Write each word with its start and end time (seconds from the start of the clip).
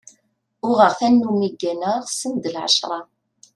Uɣeɣ 0.67 0.91
tanumi 0.99 1.49
gganeɣ 1.59 1.97
send 2.19 2.43
lɛecṛa. 2.55 2.99